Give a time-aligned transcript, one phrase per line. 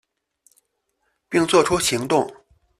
[1.29, 2.27] 并做出行动